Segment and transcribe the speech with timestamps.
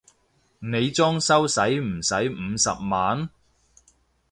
[0.57, 3.29] 你裝修駛唔駛五十萬？